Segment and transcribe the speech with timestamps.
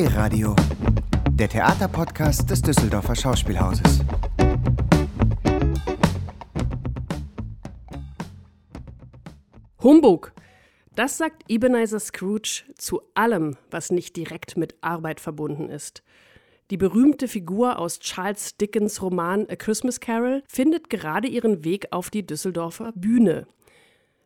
[0.00, 0.56] D-Radio,
[1.30, 4.00] der Theaterpodcast des Düsseldorfer Schauspielhauses.
[9.82, 10.32] Humbug!
[10.94, 16.02] Das sagt Ebenezer Scrooge zu allem, was nicht direkt mit Arbeit verbunden ist.
[16.70, 22.08] Die berühmte Figur aus Charles Dickens Roman A Christmas Carol findet gerade ihren Weg auf
[22.08, 23.46] die Düsseldorfer Bühne.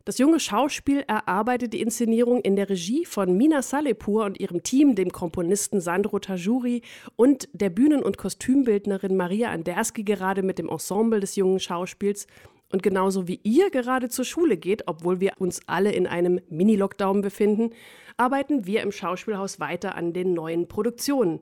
[0.05, 4.93] Das junge Schauspiel erarbeitet die Inszenierung in der Regie von Mina Salepur und ihrem Team,
[4.93, 6.83] dem Komponisten Sandro Tajuri
[7.15, 12.27] und der Bühnen- und Kostümbildnerin Maria Anderski gerade mit dem Ensemble des jungen Schauspiels.
[12.71, 17.21] Und genauso wie ihr gerade zur Schule geht, obwohl wir uns alle in einem Mini-Lockdown
[17.21, 17.71] befinden,
[18.15, 21.39] arbeiten wir im Schauspielhaus weiter an den neuen Produktionen.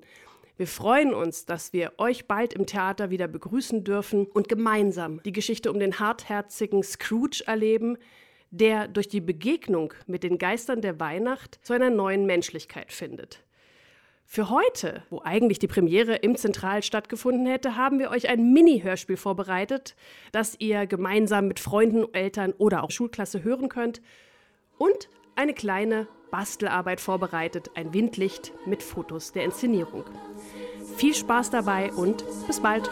[0.56, 5.34] Wir freuen uns, dass wir euch bald im Theater wieder begrüßen dürfen und gemeinsam die
[5.34, 7.98] Geschichte um den hartherzigen Scrooge erleben,
[8.54, 13.44] der durch die Begegnung mit den Geistern der Weihnacht zu einer neuen Menschlichkeit findet.
[14.26, 19.18] Für heute, wo eigentlich die Premiere im Zentral stattgefunden hätte, haben wir euch ein Mini-Hörspiel
[19.18, 19.96] vorbereitet,
[20.32, 24.02] das ihr gemeinsam mit Freunden, Eltern oder auch Schulklasse hören könnt
[24.78, 30.06] und eine kleine Bastelarbeit vorbereitet, ein Windlicht mit Fotos der Inszenierung.
[30.98, 32.90] Viel Spaß dabei und bis bald!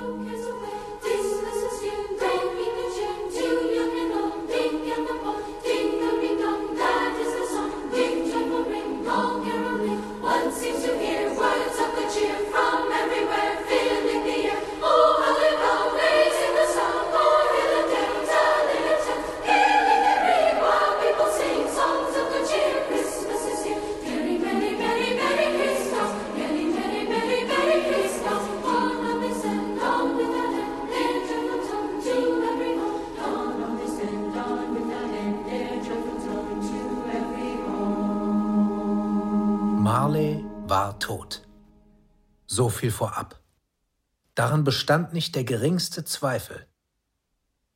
[41.02, 41.42] Tot.
[42.48, 43.40] So viel vorab.
[44.36, 46.66] Daran bestand nicht der geringste Zweifel.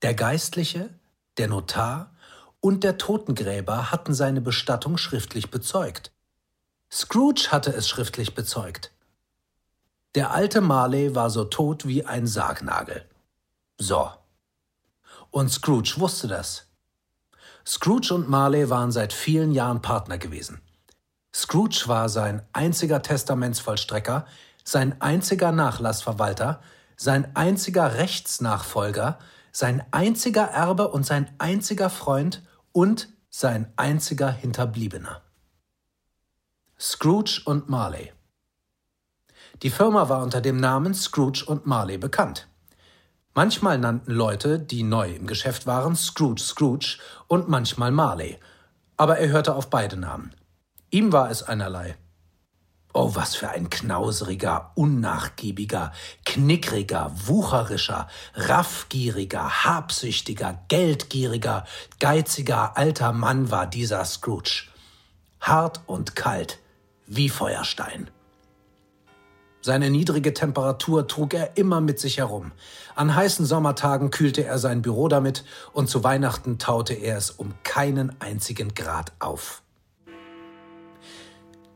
[0.01, 0.89] Der Geistliche,
[1.37, 2.15] der Notar
[2.61, 6.11] und der Totengräber hatten seine Bestattung schriftlich bezeugt.
[6.91, 8.91] Scrooge hatte es schriftlich bezeugt.
[10.15, 13.05] Der alte Marley war so tot wie ein Sargnagel.
[13.77, 14.09] So.
[15.29, 16.67] Und Scrooge wusste das.
[17.67, 20.61] Scrooge und Marley waren seit vielen Jahren Partner gewesen.
[21.35, 24.25] Scrooge war sein einziger Testamentsvollstrecker,
[24.63, 26.61] sein einziger Nachlassverwalter,
[26.95, 29.19] sein einziger Rechtsnachfolger,
[29.51, 32.41] sein einziger Erbe und sein einziger Freund
[32.71, 35.23] und sein einziger Hinterbliebener.
[36.79, 38.13] Scrooge und Marley.
[39.61, 42.47] Die Firma war unter dem Namen Scrooge und Marley bekannt.
[43.33, 46.97] Manchmal nannten Leute, die neu im Geschäft waren, Scrooge Scrooge
[47.27, 48.39] und manchmal Marley.
[48.95, 50.33] Aber er hörte auf beide Namen.
[50.95, 51.97] Ihm war es einerlei.
[52.93, 55.91] Oh, was für ein knauseriger, unnachgiebiger,
[56.23, 61.65] knickriger, wucherischer, raffgieriger, habsüchtiger, geldgieriger,
[61.99, 64.69] geiziger alter Mann war dieser Scrooge.
[65.41, 66.59] Hart und kalt,
[67.07, 68.09] wie Feuerstein.
[69.59, 72.53] Seine niedrige Temperatur trug er immer mit sich herum.
[72.95, 77.53] An heißen Sommertagen kühlte er sein Büro damit und zu Weihnachten taute er es um
[77.63, 79.61] keinen einzigen Grad auf.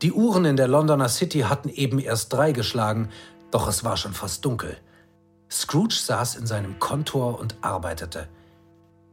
[0.02, 3.10] Die Uhren in der Londoner City hatten eben erst drei geschlagen,
[3.50, 4.78] doch es war schon fast dunkel.
[5.50, 8.28] Scrooge saß in seinem Kontor und arbeitete.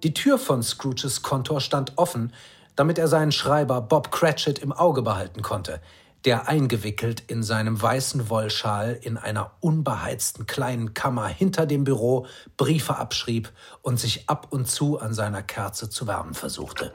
[0.04, 2.32] Die Tür von Scrooges Kontor stand offen,
[2.78, 5.82] damit er seinen Schreiber Bob Cratchit im Auge behalten konnte,
[6.24, 12.96] der eingewickelt in seinem weißen Wollschal in einer unbeheizten kleinen Kammer hinter dem Büro Briefe
[12.96, 16.94] abschrieb und sich ab und zu an seiner Kerze zu wärmen versuchte.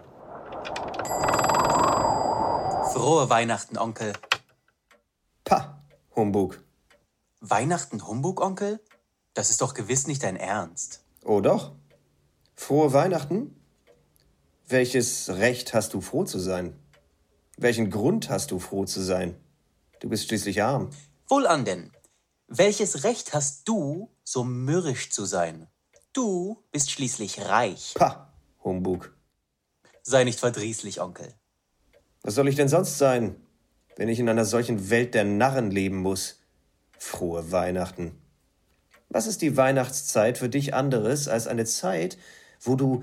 [2.92, 4.12] Frohe Weihnachten, Onkel.
[5.44, 5.82] Pah,
[6.14, 6.62] Humbug.
[7.40, 8.80] Weihnachten Humbug, Onkel?
[9.32, 11.02] Das ist doch gewiss nicht dein Ernst.
[11.24, 11.72] Oh doch.
[12.54, 13.58] Frohe Weihnachten?
[14.68, 16.78] Welches Recht hast du, froh zu sein?
[17.56, 19.40] Welchen Grund hast du, froh zu sein?
[20.00, 20.90] Du bist schließlich arm.
[21.28, 21.92] Wohlan denn.
[22.46, 25.66] Welches Recht hast du, so mürrisch zu sein?
[26.12, 27.94] Du bist schließlich reich.
[27.94, 28.30] Pah,
[28.62, 29.16] Humbug.
[30.02, 31.34] Sei nicht verdrießlich, Onkel.
[32.24, 33.34] Was soll ich denn sonst sein,
[33.96, 36.40] wenn ich in einer solchen Welt der Narren leben muss?
[36.96, 38.12] Frohe Weihnachten.
[39.08, 42.16] Was ist die Weihnachtszeit für dich anderes als eine Zeit,
[42.60, 43.02] wo du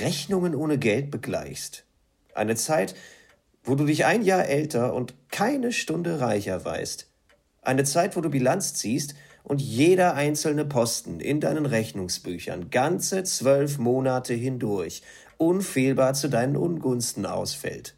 [0.00, 1.84] Rechnungen ohne Geld begleichst?
[2.34, 2.96] Eine Zeit,
[3.62, 7.08] wo du dich ein Jahr älter und keine Stunde reicher weißt.
[7.62, 9.14] Eine Zeit, wo du Bilanz ziehst
[9.44, 15.02] und jeder einzelne Posten in deinen Rechnungsbüchern ganze zwölf Monate hindurch
[15.36, 17.97] unfehlbar zu deinen Ungunsten ausfällt.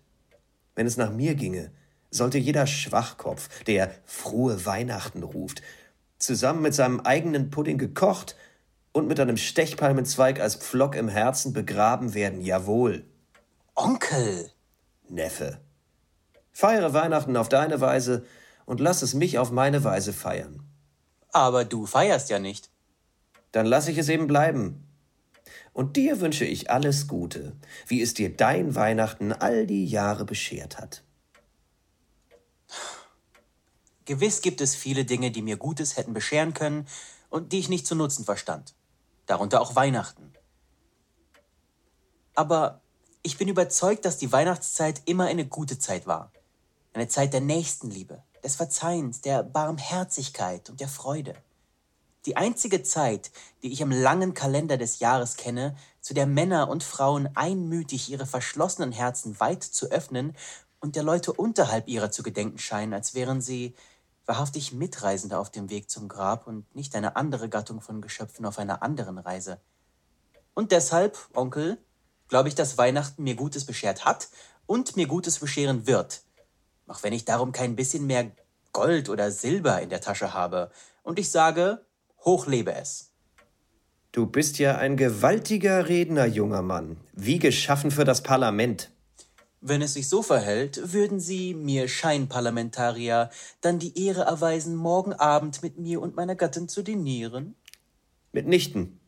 [0.80, 1.70] Wenn es nach mir ginge,
[2.10, 5.60] sollte jeder Schwachkopf, der frohe Weihnachten ruft,
[6.16, 8.34] zusammen mit seinem eigenen Pudding gekocht
[8.92, 13.04] und mit einem Stechpalmenzweig als Pflock im Herzen begraben werden, jawohl.
[13.74, 14.50] Onkel!
[15.06, 15.60] Neffe.
[16.50, 18.24] Feiere Weihnachten auf deine Weise
[18.64, 20.62] und lass es mich auf meine Weise feiern.
[21.30, 22.70] Aber du feierst ja nicht.
[23.52, 24.89] Dann lass ich es eben bleiben.
[25.72, 27.56] Und dir wünsche ich alles Gute,
[27.86, 31.04] wie es dir dein Weihnachten all die Jahre beschert hat.
[34.04, 36.86] Gewiss gibt es viele Dinge, die mir Gutes hätten bescheren können
[37.28, 38.74] und die ich nicht zu nutzen verstand.
[39.26, 40.32] Darunter auch Weihnachten.
[42.34, 42.80] Aber
[43.22, 46.32] ich bin überzeugt, dass die Weihnachtszeit immer eine gute Zeit war.
[46.92, 51.34] Eine Zeit der Nächstenliebe, des Verzeihens, der Barmherzigkeit und der Freude.
[52.26, 53.30] Die einzige Zeit,
[53.62, 58.26] die ich im langen Kalender des Jahres kenne, zu der Männer und Frauen einmütig ihre
[58.26, 60.36] verschlossenen Herzen weit zu öffnen
[60.80, 63.74] und der Leute unterhalb ihrer zu gedenken scheinen, als wären sie
[64.26, 68.58] wahrhaftig Mitreisende auf dem Weg zum Grab und nicht eine andere Gattung von Geschöpfen auf
[68.58, 69.60] einer anderen Reise.
[70.54, 71.78] Und deshalb, Onkel,
[72.28, 74.28] glaube ich, dass Weihnachten mir Gutes beschert hat
[74.66, 76.22] und mir Gutes bescheren wird,
[76.86, 78.30] auch wenn ich darum kein bisschen mehr
[78.72, 80.70] Gold oder Silber in der Tasche habe.
[81.02, 81.84] Und ich sage,
[82.24, 83.10] hoch lebe es.
[84.12, 88.90] Du bist ja ein gewaltiger Redner, junger Mann, wie geschaffen für das Parlament.
[89.60, 93.30] Wenn es sich so verhält, würden Sie, mir Scheinparlamentarier,
[93.60, 97.54] dann die Ehre erweisen, morgen Abend mit mir und meiner Gattin zu dinieren?
[98.32, 98.98] Mit Nichten.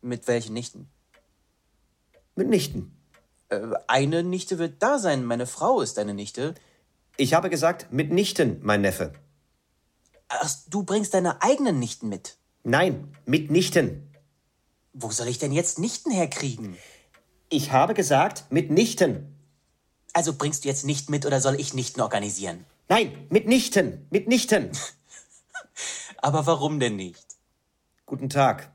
[0.00, 0.88] Mit welchen Nichten?
[2.34, 2.96] Mit Nichten.
[3.50, 6.54] Äh, eine Nichte wird da sein, meine Frau ist eine Nichte.
[7.16, 9.12] Ich habe gesagt, mit Nichten, mein Neffe.
[10.28, 12.36] Ach, du bringst deine eigenen Nichten mit.
[12.64, 14.12] Nein, mit Nichten.
[14.92, 16.76] Wo soll ich denn jetzt Nichten herkriegen?
[17.48, 19.32] Ich habe gesagt, mitnichten.
[20.12, 22.64] Also bringst du jetzt nicht mit oder soll ich Nichten organisieren?
[22.88, 24.70] Nein, mitnichten, mitnichten.
[26.16, 27.26] Aber warum denn nicht?
[28.06, 28.72] Guten Tag.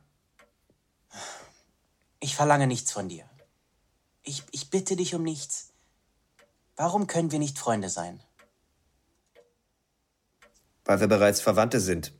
[2.19, 3.25] Ich verlange nichts von dir.
[4.23, 5.71] Ich, ich bitte dich um nichts.
[6.75, 8.21] Warum können wir nicht Freunde sein?
[10.85, 12.13] Weil wir bereits Verwandte sind.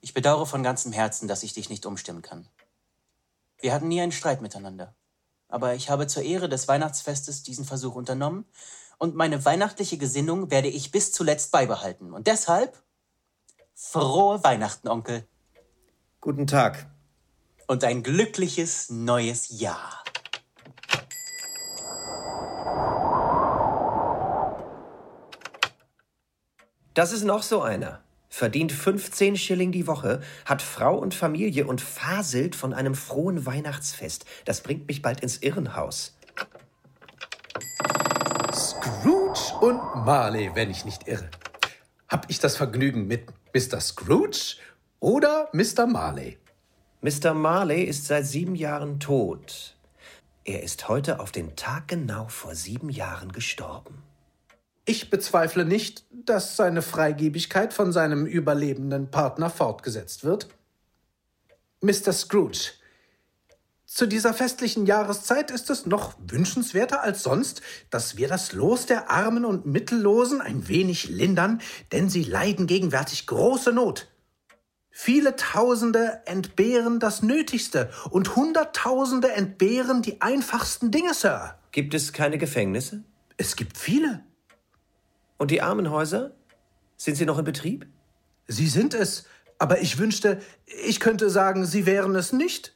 [0.00, 2.48] Ich bedauere von ganzem Herzen, dass ich dich nicht umstimmen kann.
[3.60, 4.94] Wir hatten nie einen Streit miteinander.
[5.48, 8.44] Aber ich habe zur Ehre des Weihnachtsfestes diesen Versuch unternommen
[8.98, 12.12] und meine weihnachtliche Gesinnung werde ich bis zuletzt beibehalten.
[12.12, 12.82] Und deshalb
[13.74, 15.26] frohe Weihnachten, Onkel.
[16.20, 16.90] Guten Tag.
[17.66, 20.02] Und ein glückliches neues Jahr.
[26.98, 31.80] Das ist noch so einer verdient 15 Schilling die Woche, hat Frau und Familie und
[31.80, 34.24] faselt von einem frohen Weihnachtsfest.
[34.44, 36.18] Das bringt mich bald ins Irrenhaus.
[38.52, 41.30] Scrooge und Marley, wenn ich nicht irre.
[42.08, 43.80] Hab ich das Vergnügen mit Mr.
[43.80, 44.56] Scrooge
[44.98, 45.86] oder Mr.
[45.86, 46.36] Marley?
[47.00, 47.32] Mr.
[47.32, 49.76] Marley ist seit sieben Jahren tot.
[50.42, 54.02] Er ist heute auf den Tag genau vor sieben Jahren gestorben.
[54.88, 60.48] Ich bezweifle nicht, dass seine Freigebigkeit von seinem überlebenden Partner fortgesetzt wird.
[61.82, 62.14] Mr.
[62.14, 62.70] Scrooge,
[63.84, 69.10] zu dieser festlichen Jahreszeit ist es noch wünschenswerter als sonst, dass wir das Los der
[69.10, 71.60] Armen und Mittellosen ein wenig lindern,
[71.92, 74.08] denn sie leiden gegenwärtig große Not.
[74.90, 81.58] Viele Tausende entbehren das Nötigste und Hunderttausende entbehren die einfachsten Dinge, Sir.
[81.72, 83.04] Gibt es keine Gefängnisse?
[83.36, 84.24] Es gibt viele.
[85.38, 86.32] Und die Armenhäuser?
[86.96, 87.86] Sind sie noch in Betrieb?
[88.48, 89.24] Sie sind es,
[89.58, 90.40] aber ich wünschte,
[90.86, 92.74] ich könnte sagen, sie wären es nicht.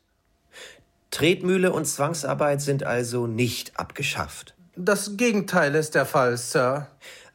[1.10, 4.54] Tretmühle und Zwangsarbeit sind also nicht abgeschafft.
[4.76, 6.88] Das Gegenteil ist der Fall, Sir.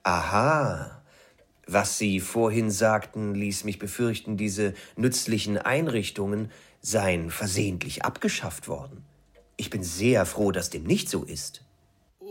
[0.03, 1.01] Aha.
[1.67, 6.49] Was Sie vorhin sagten, ließ mich befürchten, diese nützlichen Einrichtungen
[6.81, 9.03] seien versehentlich abgeschafft worden.
[9.57, 11.66] Ich bin sehr froh, dass dem nicht so ist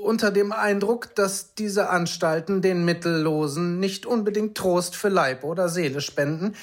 [0.07, 6.01] unter dem Eindruck, dass diese Anstalten den Mittellosen nicht unbedingt Trost für Leib oder Seele
[6.01, 6.55] spenden,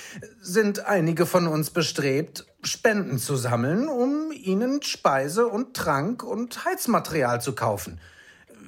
[0.41, 7.41] sind einige von uns bestrebt, Spenden zu sammeln, um ihnen Speise und Trank und Heizmaterial
[7.41, 7.99] zu kaufen.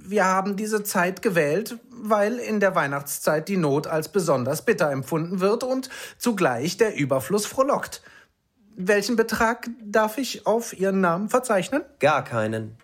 [0.08, 5.40] Wir haben diese Zeit gewählt, weil in der Weihnachtszeit die Not als besonders bitter empfunden
[5.40, 8.04] wird und zugleich der Überfluss frohlockt.
[8.76, 11.82] Welchen Betrag darf ich auf Ihren Namen verzeichnen?
[12.00, 12.78] Gar keinen.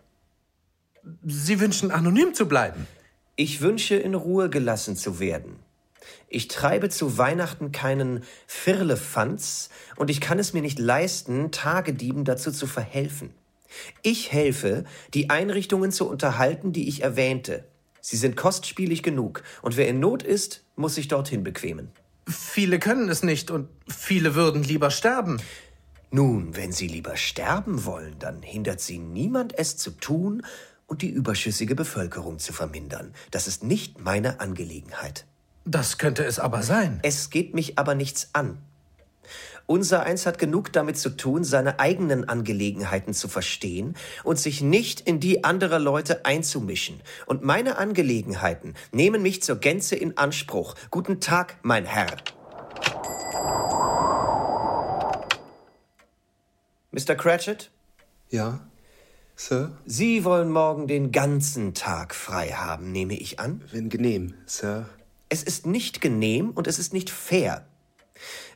[1.26, 2.88] Sie wünschen anonym zu bleiben.
[3.36, 5.58] Ich wünsche in Ruhe gelassen zu werden.
[6.28, 12.52] Ich treibe zu Weihnachten keinen Firlefanz und ich kann es mir nicht leisten, Tagedieben dazu
[12.52, 13.34] zu verhelfen.
[14.02, 17.66] Ich helfe, die Einrichtungen zu unterhalten, die ich erwähnte.
[18.02, 21.92] Sie sind kostspielig genug, und wer in Not ist, muss sich dorthin bequemen.
[22.28, 25.40] Viele können es nicht und viele würden lieber sterben.
[26.12, 30.44] Nun, wenn Sie lieber sterben wollen, dann hindert Sie niemand, es zu tun
[30.92, 33.14] und die überschüssige Bevölkerung zu vermindern.
[33.32, 35.26] Das ist nicht meine Angelegenheit.
[35.64, 37.00] Das könnte es aber sein.
[37.02, 38.58] Es geht mich aber nichts an.
[39.68, 43.96] Unser Eins hat genug damit zu tun, seine eigenen Angelegenheiten zu verstehen
[44.26, 47.00] und sich nicht in die anderer Leute einzumischen.
[47.26, 50.76] Und meine Angelegenheiten nehmen mich zur Gänze in Anspruch.
[50.90, 52.18] Guten Tag, mein Herr.
[56.92, 57.16] Mr.
[57.16, 57.72] Cratchit?
[58.30, 58.60] Ja,
[59.44, 59.72] Sir?
[59.88, 63.64] Sie wollen morgen den ganzen Tag frei haben, nehme ich an?
[63.72, 64.86] Wenn genehm, Sir.
[65.30, 67.66] Es ist nicht genehm und es ist nicht fair.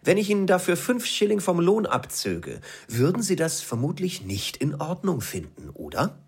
[0.03, 4.75] Wenn ich Ihnen dafür fünf Schilling vom Lohn abzöge, würden Sie das vermutlich nicht in
[4.75, 6.19] Ordnung finden, oder?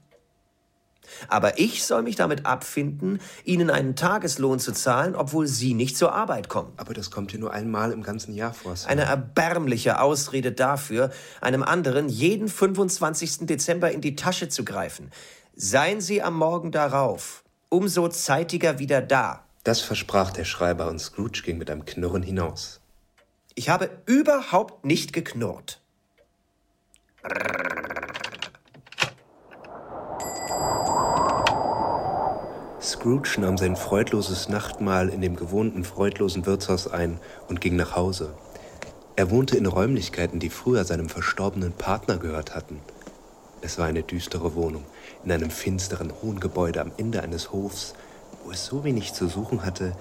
[1.28, 6.14] Aber ich soll mich damit abfinden, Ihnen einen Tageslohn zu zahlen, obwohl Sie nicht zur
[6.14, 6.74] Arbeit kommen.
[6.78, 8.90] Aber das kommt hier nur einmal im ganzen Jahr vor, Sir.
[8.90, 11.12] Eine erbärmliche Ausrede dafür,
[11.42, 13.48] einem anderen jeden 25.
[13.48, 15.12] Dezember in die Tasche zu greifen.
[15.56, 19.44] Seien Sie am Morgen darauf umso zeitiger wieder da.
[19.64, 22.80] Das versprach der Schreiber und Scrooge ging mit einem Knurren hinaus.
[23.56, 25.82] Ich habe überhaupt nicht geknurrt.
[32.88, 38.34] Scrooge nahm sein freudloses Nachtmahl in dem gewohnten freudlosen Wirtshaus ein und ging nach Hause.
[39.18, 42.80] Er wohnte in Räumlichkeiten, die früher seinem verstorbenen Partner gehört hatten.
[43.60, 44.86] Es war eine düstere Wohnung,
[45.26, 47.94] in einem finsteren, hohen Gebäude am Ende eines Hofs,
[48.46, 49.92] wo es so wenig zu suchen hatte,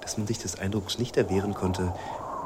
[0.00, 1.92] dass man sich des Eindrucks nicht erwehren konnte,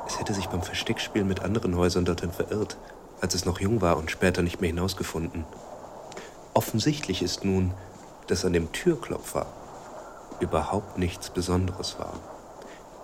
[0.07, 2.79] es hätte sich beim Versteckspielen mit anderen Häusern dorthin verirrt,
[3.21, 5.45] als es noch jung war und später nicht mehr hinausgefunden.
[6.55, 7.75] Offensichtlich ist nun,
[8.27, 9.47] dass an dem Türklopfer
[10.43, 12.15] überhaupt nichts Besonderes war.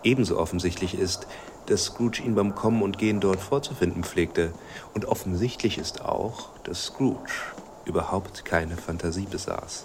[0.05, 1.27] Ebenso offensichtlich ist,
[1.67, 4.53] dass Scrooge ihn beim Kommen und Gehen dort vorzufinden pflegte.
[4.95, 7.33] Und offensichtlich ist auch, dass Scrooge
[7.85, 9.85] überhaupt keine Fantasie besaß.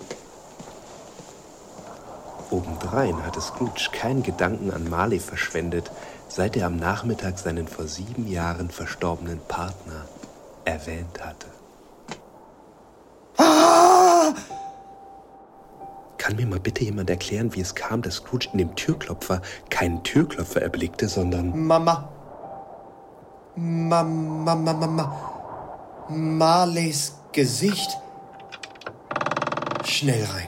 [2.52, 5.92] Obendrein hatte Scrooge keinen Gedanken an Marley verschwendet,
[6.30, 10.06] seit er am Nachmittag seinen vor sieben Jahren verstorbenen Partner
[10.66, 11.48] erwähnt hatte.
[16.24, 20.04] Kann mir mal bitte jemand erklären, wie es kam, dass Scrooge in dem Türklopfer keinen
[20.04, 22.08] Türklopfer erblickte, sondern Mama.
[23.58, 26.08] Mama, Mama, Mama.
[26.08, 27.98] Marleys Gesicht.
[29.84, 30.48] Schnell rein.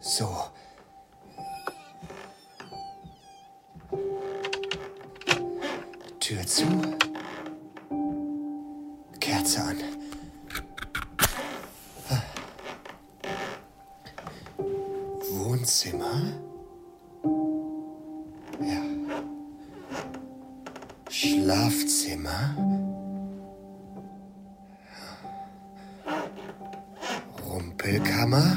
[0.00, 0.28] So.
[6.18, 6.95] Tür zu.
[15.66, 16.22] Wohnzimmer.
[18.60, 18.82] Ja.
[21.10, 22.54] Schlafzimmer.
[27.44, 28.56] Rumpelkammer.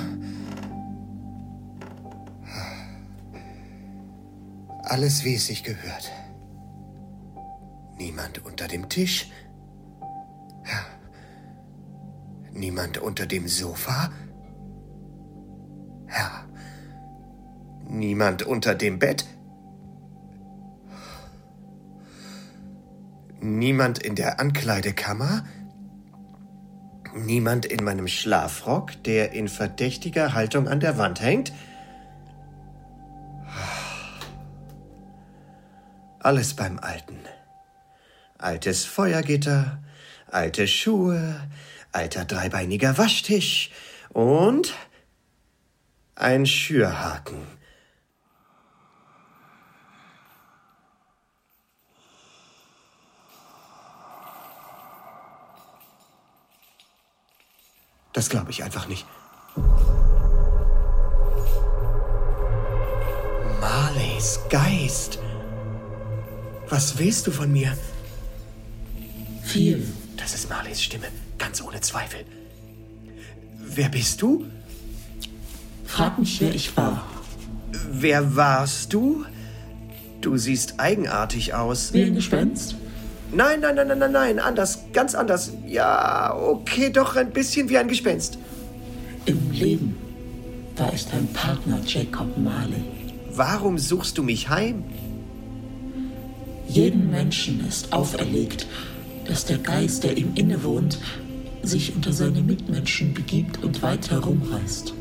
[4.83, 6.11] Alles, wie es sich gehört.
[7.97, 9.31] Niemand unter dem Tisch.
[12.51, 14.11] Niemand unter dem Sofa.
[17.99, 19.25] Niemand unter dem Bett.
[23.41, 25.43] Niemand in der Ankleidekammer.
[27.13, 31.51] Niemand in meinem Schlafrock, der in verdächtiger Haltung an der Wand hängt.
[36.19, 37.19] Alles beim Alten.
[38.37, 39.83] Altes Feuergitter,
[40.31, 41.35] alte Schuhe,
[41.91, 43.71] alter dreibeiniger Waschtisch
[44.13, 44.73] und
[46.15, 47.58] ein Schürhaken.
[58.13, 59.05] Das glaube ich einfach nicht.
[63.61, 65.19] Marleys Geist.
[66.69, 67.77] Was willst du von mir?
[69.43, 69.87] Viel.
[70.17, 72.25] Das ist Marleys Stimme, ganz ohne Zweifel.
[73.57, 74.45] Wer bist du?
[75.85, 77.05] Frag mich, wer ich war.
[77.91, 79.25] Wer warst du?
[80.21, 81.93] Du siehst eigenartig aus.
[81.93, 82.75] Wie ein Gespenst?
[83.31, 85.51] Nein, nein, nein, nein, nein, nein, anders, ganz anders.
[85.67, 88.39] Ja, okay, doch ein bisschen wie ein Gespenst.
[89.25, 89.95] Im Leben.
[90.75, 92.83] Da ist dein Partner Jacob Marley.
[93.33, 94.83] Warum suchst du mich heim?
[96.67, 98.67] Jedem Menschen ist auferlegt,
[99.25, 100.99] dass der Geist, der ihm innewohnt,
[101.61, 104.93] sich unter seine Mitmenschen begibt und weit herumreist.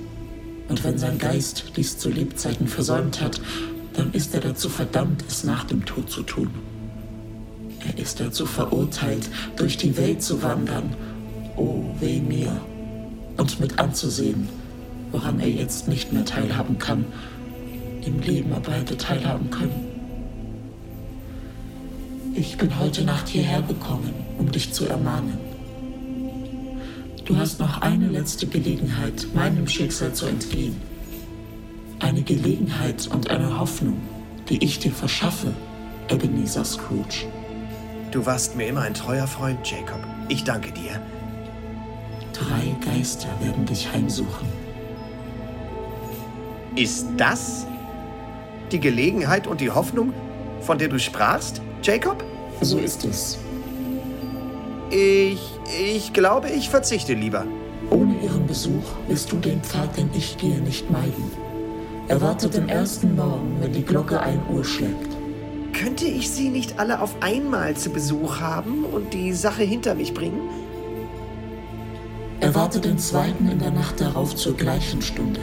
[0.69, 3.41] Und wenn sein Geist dies zu Lebzeiten versäumt hat,
[3.95, 6.51] dann ist er dazu verdammt, es nach dem Tod zu tun.
[7.89, 10.95] Er ist dazu verurteilt, durch die Welt zu wandern,
[11.57, 12.61] oh weh mir,
[13.37, 14.49] und mit anzusehen,
[15.11, 17.07] woran er jetzt nicht mehr teilhaben kann,
[18.05, 19.87] im Leben aber hätte teilhaben können.
[22.35, 25.39] Ich bin heute Nacht hierher gekommen, um dich zu ermahnen.
[27.25, 30.77] Du hast noch eine letzte Gelegenheit, meinem Schicksal zu entgehen.
[32.01, 33.99] Eine Gelegenheit und eine Hoffnung,
[34.49, 35.53] die ich dir verschaffe,
[36.09, 37.27] Ebenezer Scrooge.
[38.11, 40.01] Du warst mir immer ein treuer Freund, Jacob.
[40.29, 41.01] Ich danke dir.
[42.33, 44.49] Drei Geister werden dich heimsuchen.
[46.75, 47.67] Ist das
[48.73, 50.15] die Gelegenheit und die Hoffnung,
[50.63, 52.25] von der du sprachst, Jacob?
[52.63, 53.39] So ist es.
[54.91, 55.41] Ich,
[55.79, 57.45] ich glaube, ich verzichte lieber.
[57.91, 61.31] Ohne ihren Besuch wirst du den Pfad, den ich gehe, nicht meiden.
[62.09, 65.08] Erwartet den ersten Morgen, wenn die Glocke ein Uhr schlägt.
[65.73, 70.15] Könnte ich sie nicht alle auf einmal zu Besuch haben und die Sache hinter mich
[70.15, 70.41] bringen?
[72.41, 75.41] Erwarte den zweiten in der Nacht darauf zur gleichen Stunde.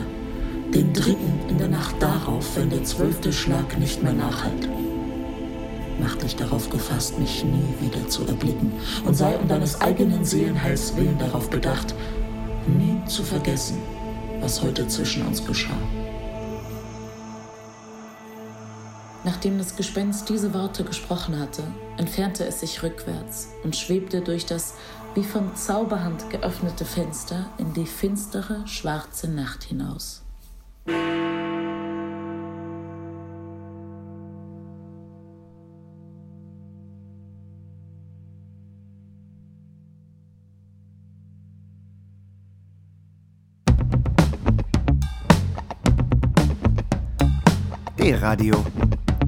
[0.74, 4.68] Den dritten in der Nacht darauf, wenn der zwölfte Schlag nicht mehr nachhält.
[6.00, 8.72] Mach dich darauf gefasst, mich nie wieder zu erblicken
[9.06, 11.94] und sei um deines eigenen Seelenheils willen darauf bedacht,
[12.66, 13.78] nie zu vergessen,
[14.40, 15.78] was heute zwischen uns geschah.
[19.26, 21.64] Nachdem das Gespenst diese Worte gesprochen hatte,
[21.96, 24.74] entfernte es sich rückwärts und schwebte durch das
[25.16, 30.22] wie von Zauberhand geöffnete Fenster in die finstere, schwarze Nacht hinaus.
[47.98, 48.54] D-Radio,